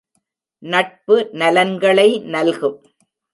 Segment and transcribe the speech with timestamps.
[0.63, 2.19] நட்பு நலன்களை
[2.25, 2.77] நல்கும்.